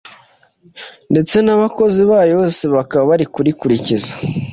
ndetse 1.11 1.35
n’abakozi 1.41 2.01
bayo 2.11 2.33
bose 2.41 2.63
bakaba 2.75 3.09
barikurikiza 3.11 4.11